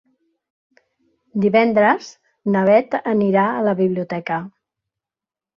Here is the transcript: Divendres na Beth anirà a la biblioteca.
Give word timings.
Divendres 1.43 2.09
na 2.55 2.63
Beth 2.71 2.97
anirà 3.13 3.47
a 3.59 3.63
la 3.69 3.79
biblioteca. 3.83 4.41